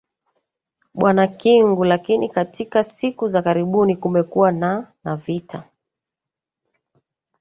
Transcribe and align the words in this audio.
bwana 0.93 1.27
kingu 1.27 1.83
lakini 1.85 2.29
katika 2.29 2.83
siku 2.83 3.27
za 3.27 3.41
karibuni 3.41 3.95
kumekuwa 3.95 4.51
na 4.51 4.91
na 5.03 5.15
vita 5.15 5.63